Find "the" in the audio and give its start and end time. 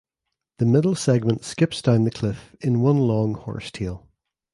0.57-0.65, 2.05-2.09